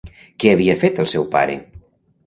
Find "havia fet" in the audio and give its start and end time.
0.53-1.03